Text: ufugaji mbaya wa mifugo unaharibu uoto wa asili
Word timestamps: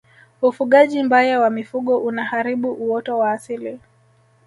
ufugaji 0.41 1.03
mbaya 1.03 1.39
wa 1.39 1.49
mifugo 1.49 1.97
unaharibu 1.97 2.71
uoto 2.73 3.17
wa 3.17 3.31
asili 3.31 3.79